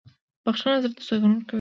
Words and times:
•بخښنه 0.43 0.75
زړه 0.83 0.89
ته 0.97 1.01
سکون 1.07 1.31
ورکوي. 1.33 1.47